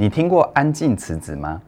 [0.00, 1.60] 你听过“安静辞职”吗？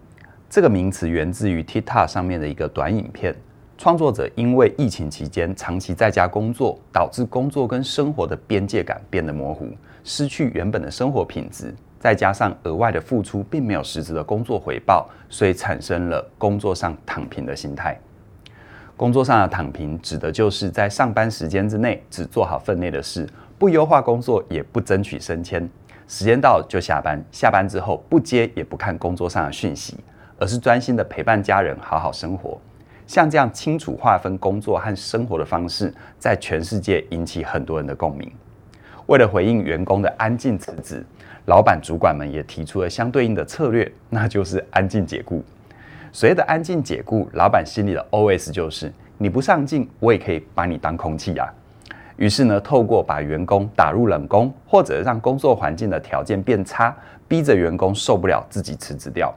[0.48, 3.36] 这个名词源自于 TikTok 上面的一个短影片。
[3.76, 9.68] 创作者因为疫情期间长期在家工作，导致工作跟生活的边界感变得模糊，
[10.02, 18.00] 失去原本的生活品质，再加上额外的付出并没有实质的工作回报，所以产生了工作上躺平的心态。
[18.96, 25.68] 工作上的躺平，指的就是在上班时间之内只做好分内的事，不优化工作，也不争取升迁。
[26.12, 29.96] 时间到就下班，下班之后不接也不看工作上的讯息，
[30.38, 32.60] 而是专心的陪伴家人，好好生活。
[33.06, 38.30] 像这样清楚划分工作和生活的方式，在全世界引起很多人的共鸣。
[39.06, 41.02] 为了回应员工的安静辞职，
[41.46, 45.42] 老板主管们也提出了相对应的策略，那就是安静解雇。
[46.12, 51.50] 所谓的安静解雇，老板心里的 OS 就是：你不上进，我也可以把你当空气啊。
[52.16, 56.94] 于是呢，透过把员工打入冷宫，或者让工作环境的条件变差，
[57.26, 59.34] 逼着员工受不了，自己辞职掉。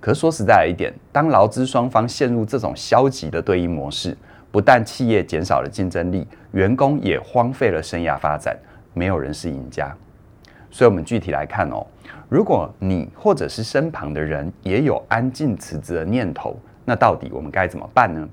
[0.00, 4.16] 可说实在一点，当劳资双方陷入这种消极的对应模式，
[4.50, 8.56] 不但企业减少了竞争力，员工也荒废了生涯发展，
[8.94, 9.94] 没有人是赢家。
[10.70, 11.86] 所以，我们具体来看哦，
[12.28, 18.28] 如果你或者是身旁的人也有安静辞职的念头，那到底我们该怎么办呢？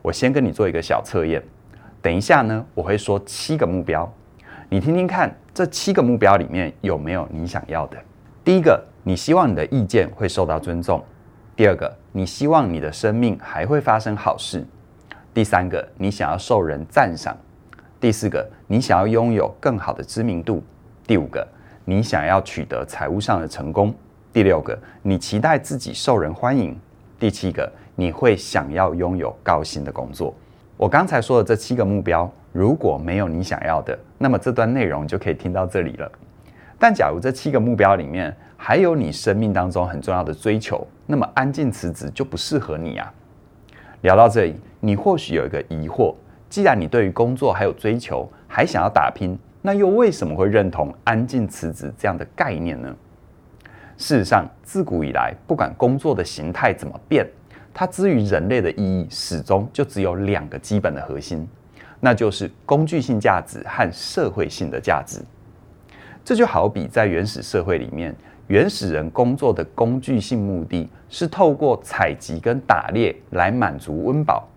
[0.00, 1.42] 我先跟你做一个小测验。
[2.00, 4.10] 等一下呢，我会说七个目标，
[4.68, 7.98] 你听听看，这七个目标里面有没有你想要的？
[8.44, 11.00] 第一个，你希望你的意见会受到尊重；
[11.56, 14.60] 第二个，你希望你的生命还会发生好事；
[15.34, 17.34] 第三个，你想要受人赞赏；
[18.00, 20.62] 第四个，你想要拥有更好的知名度；
[21.04, 21.46] 第五个，
[21.84, 23.90] 你想要取得财务上的成功；
[24.32, 26.72] 第六个，你期待自己受人欢迎；
[27.18, 30.32] 第七个，你会想要拥有高薪的工作。
[30.78, 36.08] 我刚才说的这七个目标，如果没有你想要的，那么这段内容就可以听到这里了。
[36.78, 43.12] 但假如这七个目标里面还有你生命当中很重要的追求，那么安静辞职就不适合你啊。
[44.02, 46.14] 聊到这里，你或许有一个疑惑：
[46.48, 52.94] 既然你对于工作还有追求，还想要打拼，那又为什么会认同安静辞职这样的概念呢？
[53.96, 57.26] 事实上，自古以来，不管工作的形态怎么变，
[57.80, 61.48] 它之于人类的意义，始终就只有两个基本的核心，
[62.00, 65.20] 那就是工具性价值和社会性的价值。
[66.24, 68.12] 这就好比在原始社会里面，
[68.48, 74.48] 原始人工作的工具性目的是透过采集跟打猎来满足温饱，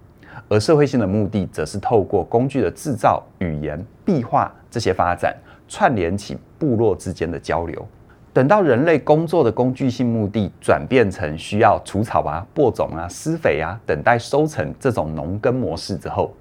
[0.50, 7.88] 而社会性的目的则是透过工具的制造、语言、壁画这些发展，串联起部落之间的交流。
[8.34, 16.34] 等到人类工作的工具性目的转变成需要除草啊、播种啊、施肥啊、等待收成这种农耕模式之后，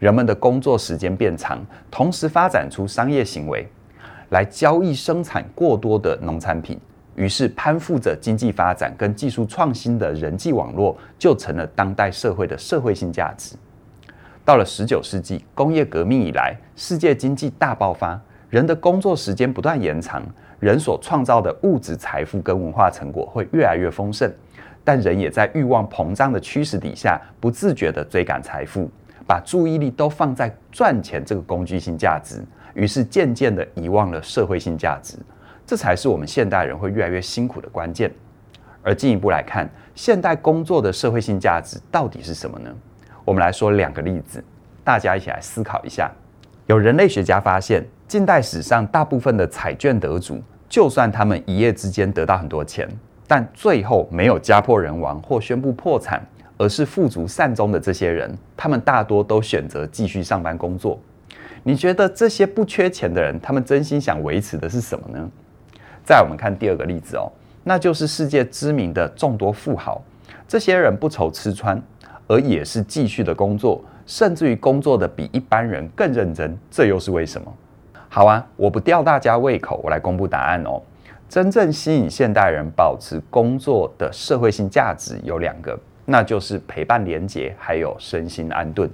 [0.00, 3.68] 人们的工作时间变长，同时发展出商业行为
[4.30, 6.76] 来交易生产过多的农产品，
[7.14, 13.54] 于是攀附着经济发展跟技术创新的人际网络就成了当代社会的社会性价值。
[14.44, 20.20] 到了十九世纪工业革命以来，世界经济大爆发，人的工作时间不断延长。
[20.60, 24.30] 人所创造的物质财富跟文化成果会越来越丰盛，
[24.82, 28.90] 但人也在欲望膨胀的驱使底下，不自觉地追赶财富，
[29.26, 35.16] 把注意力都放在赚钱这个工具性价值，于是渐渐地遗忘了社会性价值。
[35.66, 38.10] 这才是我们现代人会越来越辛苦的关键。
[38.82, 42.74] 而进一步来看，现代工作的社会性价值到底是什么呢？
[43.24, 44.42] 我们来说两个例子，
[44.82, 46.10] 大家一起来思考一下。
[46.66, 52.88] 有人类学家发现，近代史上大部分的彩券得主，就算他们一夜之间得到很多钱，
[53.26, 56.26] 但最后没有家破人亡或宣布破产，
[56.56, 60.98] 而是富足善终的这些人，他们大多都选择继续上班工作。
[61.62, 65.28] 你觉得这些不缺钱的人，他们真心想维持的是什么呢？
[66.02, 67.30] 再我们看第二个例子哦，
[67.62, 70.02] 那就是世界知名的众多富豪，
[70.46, 71.78] 这些人不愁吃穿，
[72.26, 77.52] 而也是继续的工作，甚至于工作的比一般人更认真，这又是为什么？
[78.18, 80.82] 好啊，我不吊大家胃口，我来公布答案哦。
[81.28, 88.90] 真正吸引现代人保持工作的社会性价值有两个，那就是陪伴连结，还有身心安顿。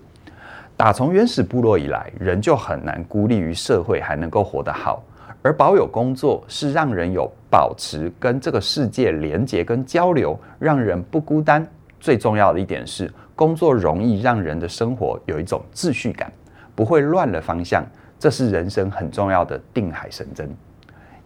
[0.77, 5.03] 打从原始部落以来，人就很难孤立于社会，还能够活得好。
[5.41, 11.67] 而保有工作是让人有保持跟这个世界连结跟交流，让人不孤单。
[11.99, 16.31] 最重要的一点是，工作容易让人的生活有一种秩序感，
[16.75, 17.83] 不会乱了方向。
[18.19, 20.49] 这是人生很重要的定海神针，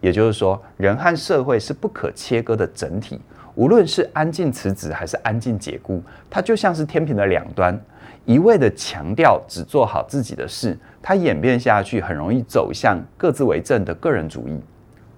[0.01, 3.21] 也就是说，人和社会是不可切割的整体。
[3.55, 7.79] 无论是安静辞职还是安静解雇，它就像是天平的两端。
[8.25, 14.61] 一味的强调只做好自己的事，它演变下去很容易走向各自为政的个人主义。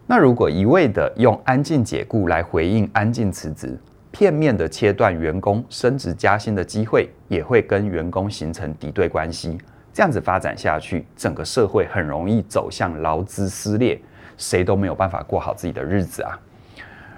[0.06, 3.78] 那如果一味的用安静解雇来回应安静辞职，
[4.10, 9.58] 片面的切断员工升职加薪的机会，也会跟员工形成敌对关系。
[9.92, 14.00] 这样子发展下去，整个社会很容易走向劳资撕裂，
[14.36, 16.38] 谁都没有办法过好自己的日子啊！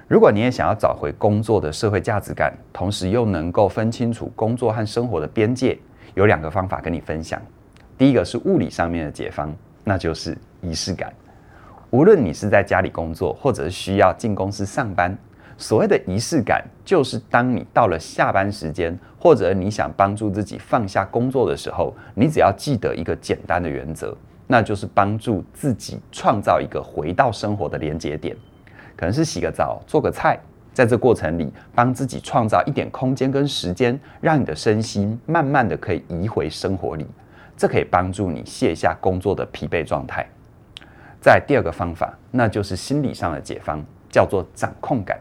[0.08, 5.78] 如果你也想要找回工作的社会价值感，同时又能够分清楚工作和生活的边界，
[6.14, 7.40] 有两个方法跟你分享。
[7.96, 9.54] 第一个是物理上面的解方，
[9.84, 11.12] 那就是仪式感。
[11.90, 15.16] 无论你是在家里工作，或者是需要进公司上班，
[15.62, 24.12] 所谓的仪式感，就是当你到了下班时间，或者你想帮助自己放下工作的时候，你只要记得一个简单的原则，
[24.48, 28.36] 那就是帮助自己创造一个回到生活的连接点。
[28.96, 30.36] 可能是洗个澡、做个菜，
[30.72, 37.06] 在这过程里，帮自己创造一点空间跟时间，让你的身心慢慢的可以移回生活里，
[37.56, 40.26] 这可以帮助你卸下工作的疲惫状态。
[41.20, 43.80] 在第二个方法，那就是心理上的解方，
[44.10, 45.16] 叫做掌控感。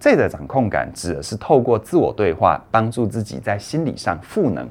[0.00, 4.66] 这个掌控感指的是透过自我对话，帮助自己在心理上赋能。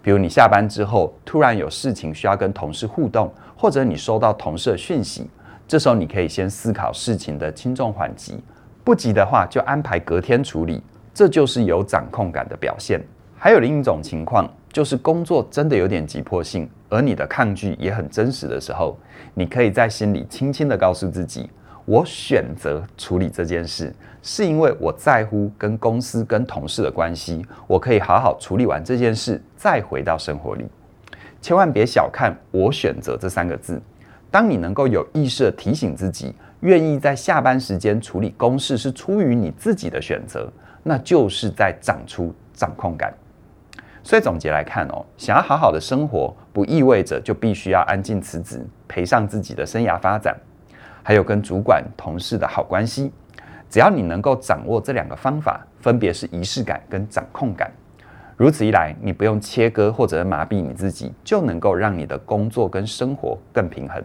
[0.00, 5.28] 比如你下班之后，突然有事情需要跟同事互动，或者你收到同事的讯息，
[5.68, 8.42] 这时候你可以先思考事情的轻重缓急，
[8.82, 10.82] 不急的话就安排隔天处理，
[11.12, 12.98] 这就是有掌控感的表现。
[13.36, 18.96] 还有另一种情况，就是工作真的有点急迫性，而你的抗拒也很真实的时候，
[19.34, 21.50] 你可以在心里轻轻地告诉自己：
[21.86, 30.66] 我选择处理这件事，是因为我在乎跟公司跟同事的关系，我可以好好处理完这件事，再回到生活里。
[31.40, 33.80] 千万别小看“我选择”这三个字，
[34.32, 43.14] 当你能够有意识地提醒自己，愿意在下班时间处理公事是出于你自己的选择，那就是在长出掌控感。
[44.02, 50.36] 所以总结来看哦，想要好好的生活，不意味着就必须要安静辞职，赔上自己的生涯发展，
[51.06, 53.12] 还有跟主管、同事的好关系。
[53.70, 57.70] 只要你能够掌握这两个方法，分别是仪式感跟掌控感，
[58.36, 64.02] 如此一来，你不用切割或者麻痹你自己，就能够让你的工作跟生活更平衡。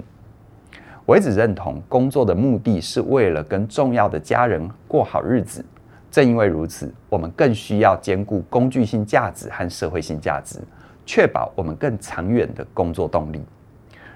[1.03, 5.65] 我一直认同，工作的目的是为了跟重要的家人过好日子。
[6.11, 10.59] 正因为如此，我们更需要兼顾工具性价值和社会性价值，
[11.03, 13.43] 确保我们更长远的工作动力。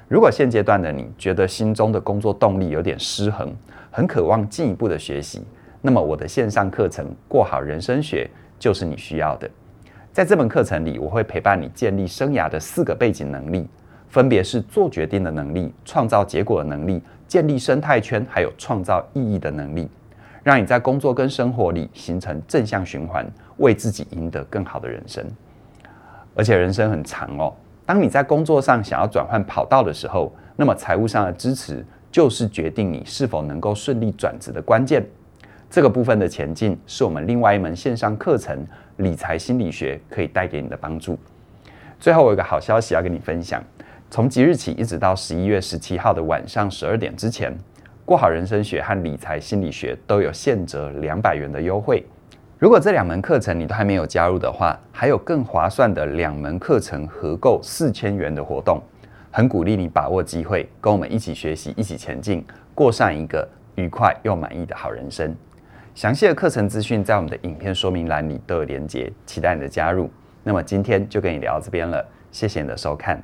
[0.08, 3.52] 如果现阶段的你觉得心中的工作动力有点失衡，
[3.90, 5.44] 很渴望进一步的学习，
[5.82, 8.30] 那么我的线上课程《过好人生学》
[8.60, 9.50] 就是你需要的。
[10.14, 13.68] 在这门课程里，我会陪伴你建立生涯的四个背景能力，
[14.08, 19.90] 分别是做决定的能力、创造结果的能力、建立生态圈，还有创造意义的能力。
[20.44, 23.26] 让你在工作跟生活里形成正向循环，
[23.58, 25.26] 为自己赢得更好的人生。
[26.36, 27.52] 而且人生很长哦，
[27.86, 35.06] 当你在工作上想要转换跑道的时候，那么财务上的支持就是决定你是否能够顺利转职的关键。
[35.70, 38.58] 这个部分的前进是我们另外一门线上课程
[38.98, 41.18] 《理财心理学》可以带给你的帮助。
[42.00, 43.64] 最后，我有个好消息要跟你分享，
[44.10, 47.56] 从即日起一直到十一月十七号的晚上十二点之前。
[48.04, 52.06] 过好人生学和理财心理学都有现折两百元的优惠。
[52.58, 58.82] 如果这两门课程你都还没有加入的话，还有更划算的两门课程合购四千元的活动。
[59.30, 65.36] 很鼓励你把握机会，跟我们一起学习，一起前进，过上一个愉快又满意的好人生。
[65.94, 70.10] 详细的课程资讯在我们的影片说明栏里都有连结，期待你的加入。
[70.42, 73.22] 那么今天就跟你聊到这边了，谢谢你的收看。